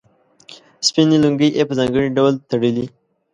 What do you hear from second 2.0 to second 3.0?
ډول تړلې.